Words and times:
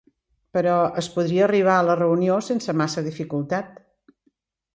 Però 0.57 0.77
es 1.01 1.09
podia 1.17 1.43
arribar 1.47 1.75
a 1.81 1.85
la 1.89 1.97
reunió 1.99 2.39
sense 2.49 2.77
massa 2.83 3.05
dificultat. 3.11 3.79